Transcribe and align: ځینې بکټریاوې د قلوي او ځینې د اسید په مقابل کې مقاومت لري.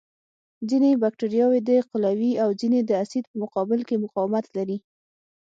ځینې 0.69 0.89
بکټریاوې 1.01 1.59
د 1.69 1.71
قلوي 1.89 2.31
او 2.43 2.49
ځینې 2.59 2.79
د 2.89 2.91
اسید 3.03 3.25
په 3.31 3.35
مقابل 3.43 3.79
کې 3.87 4.01
مقاومت 4.05 4.45
لري. 4.57 4.77